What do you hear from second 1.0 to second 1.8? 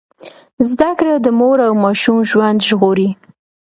د مور او